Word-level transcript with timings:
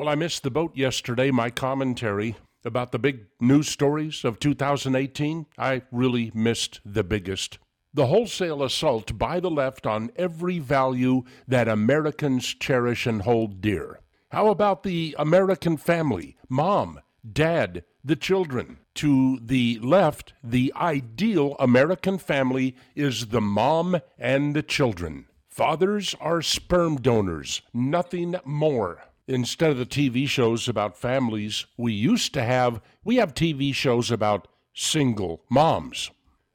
Well, 0.00 0.08
I 0.08 0.14
missed 0.14 0.44
the 0.44 0.50
boat 0.50 0.74
yesterday. 0.74 1.30
My 1.30 1.50
commentary 1.50 2.36
about 2.64 2.90
the 2.90 2.98
big 2.98 3.26
news 3.38 3.68
stories 3.68 4.24
of 4.24 4.38
2018, 4.38 5.44
I 5.58 5.82
really 5.92 6.32
missed 6.32 6.80
the 6.86 7.04
biggest. 7.04 7.58
The 7.92 8.06
wholesale 8.06 8.62
assault 8.62 9.18
by 9.18 9.40
the 9.40 9.50
left 9.50 9.86
on 9.86 10.10
every 10.16 10.58
value 10.58 11.24
that 11.46 11.68
Americans 11.68 12.46
cherish 12.54 13.06
and 13.06 13.20
hold 13.20 13.60
dear. 13.60 14.00
How 14.30 14.48
about 14.48 14.84
the 14.84 15.14
American 15.18 15.76
family? 15.76 16.38
Mom, 16.48 17.00
dad, 17.30 17.84
the 18.02 18.16
children. 18.16 18.78
To 18.94 19.38
the 19.42 19.78
left, 19.82 20.32
the 20.42 20.72
ideal 20.76 21.56
American 21.58 22.16
family 22.16 22.74
is 22.94 23.26
the 23.26 23.42
mom 23.42 24.00
and 24.18 24.56
the 24.56 24.62
children. 24.62 25.26
Fathers 25.46 26.14
are 26.22 26.40
sperm 26.40 26.96
donors, 26.96 27.60
nothing 27.74 28.36
more. 28.46 29.02
Instead 29.30 29.70
of 29.70 29.78
the 29.78 29.86
TV 29.86 30.26
shows 30.28 30.68
about 30.68 30.96
families 30.96 31.64
we 31.76 31.92
used 31.92 32.34
to 32.34 32.42
have, 32.42 32.80
we 33.04 33.14
have 33.14 33.32
TV 33.32 33.72
shows 33.72 34.10
about 34.10 34.48
single 34.74 35.44
moms. 35.48 36.10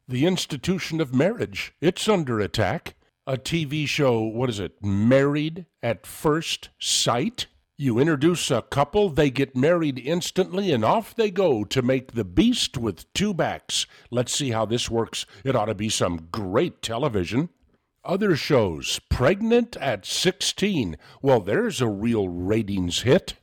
The 0.10 0.26
institution 0.26 1.00
of 1.00 1.16
marriage, 1.16 1.74
it's 1.80 2.10
under 2.10 2.42
attack. 2.42 2.96
A 3.26 3.38
TV 3.38 3.88
show, 3.88 4.20
what 4.20 4.50
is 4.50 4.60
it, 4.60 4.84
Married 4.84 5.68
at 5.82 6.06
First 6.06 6.68
Sight? 6.78 7.46
You 7.78 7.98
introduce 7.98 8.52
a 8.52 8.62
couple, 8.64 9.08
they 9.08 9.30
get 9.30 9.55
married 9.55 9.98
instantly, 9.98 10.74
and 10.74 10.84
off 10.84 11.16
they 11.16 11.32
go 11.32 11.64
to 11.64 11.82
make 11.82 12.12
the 12.12 12.26
beast 12.26 12.78
with 12.78 13.12
two 13.14 13.34
backs. 13.34 13.88
Let's 14.12 14.36
see 14.36 14.52
how 14.52 14.66
this 14.66 14.90
works. 14.90 15.26
It 15.46 15.55
ought 15.55 15.66
to 15.66 15.76
be 15.76 15.88
some 15.88 16.28
great 16.30 16.82
television. 16.82 17.48
Other 18.05 18.36
shows, 18.36 19.00
Pregnant 19.09 19.76
at 19.77 20.05
16. 20.05 20.96
Well, 21.23 21.40
there's 21.40 21.82
a 21.82 21.88
real 21.88 22.30
ratings 22.30 23.02
hit. 23.02 23.34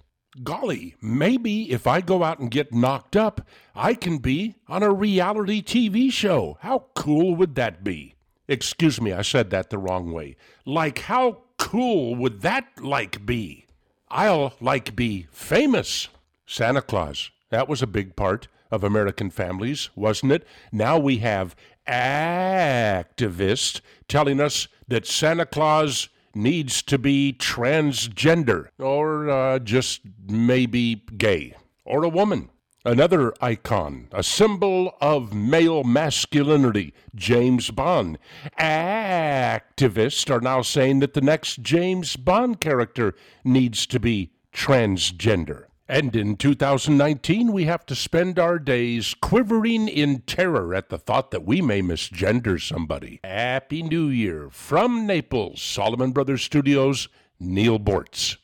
Golly, 0.45 0.95
maybe 1.03 1.73
if 1.73 1.87
I 1.87 2.01
go 2.01 2.23
out 2.23 2.39
and 2.39 2.51
get 2.51 2.73
knocked 2.73 3.17
up, 3.17 3.47
I 3.75 3.95
can 3.95 4.19
be 4.19 4.55
on 4.69 4.85
a 4.85 4.93
reality 4.93 5.63
TV 5.63 6.13
show. 6.13 6.59
How 6.61 6.87
cool 6.95 7.35
would 7.35 7.57
that 7.57 7.83
be? 7.83 8.15
Excuse 8.47 9.01
me, 9.01 9.13
I 9.13 9.23
said 9.23 9.51
that 9.51 9.71
the 9.71 9.79
wrong 9.79 10.13
way. 10.13 10.37
Like, 10.65 11.01
how 11.01 11.43
cool 11.59 12.15
would 12.15 12.43
that 12.43 12.67
like 12.81 13.27
be? 13.27 13.67
I'll 14.09 14.55
like 14.61 14.95
be 14.95 15.27
famous. 15.33 16.09
Santa 16.47 16.83
Claus. 16.83 17.31
That 17.53 17.69
was 17.69 17.83
a 17.83 17.87
big 17.87 18.17
part 18.17 18.49
of 18.71 18.83
American 18.83 19.29
families, 19.29 19.91
wasn't 19.95 20.33
it? 20.33 20.47
Now 20.73 20.99
we 20.99 21.19
have 21.19 21.55
activists 21.87 23.83
telling 24.09 24.41
us 24.41 24.69
that 24.89 25.07
Santa 25.07 25.45
Claus 25.45 26.09
needs 26.35 26.81
to 26.85 26.97
be 26.97 27.37
transgender 27.39 28.69
or 28.79 29.29
uh, 29.29 29.59
just 29.59 30.01
maybe 30.27 31.05
gay 31.19 31.55
or 31.85 32.05
a 32.05 32.09
woman. 32.09 32.49
Another 32.87 33.35
icon, 33.43 34.09
a 34.13 34.23
symbol 34.23 34.97
of 35.03 35.35
male 35.35 35.85
masculinity, 35.85 36.95
James 37.15 37.71
Bond. 37.71 38.19
Activists 38.59 40.31
are 40.31 40.41
now 40.41 40.63
saying 40.63 41.01
that 41.01 41.13
the 41.13 41.21
next 41.21 41.61
James 41.61 42.17
Bond 42.17 42.63
character 42.63 43.15
needs 43.45 43.87
to 43.89 44.01
be 44.01 44.33
transgender. 44.55 45.67
And 45.89 46.15
in 46.15 46.37
2019, 46.37 47.53
we 47.53 47.65
have 47.65 47.85
to 47.87 47.95
spend 47.95 48.39
our 48.39 48.59
days 48.59 49.15
quivering 49.21 49.89
in 49.89 50.21
terror 50.21 50.75
at 50.75 50.89
the 50.89 50.99
thought 50.99 51.31
that 51.33 51.45
we 51.45 51.61
may 51.61 51.83
misgender 51.83 52.61
somebody. 52.61 53.21
Happy 53.25 53.83
New 53.83 54.07
Year 54.07 54.49
from 54.51 55.07
Naples, 55.07 55.61
Solomon 55.61 56.13
Brothers 56.13 56.43
Studios, 56.43 57.09
Neal 57.41 57.79
Boortz. 57.79 58.37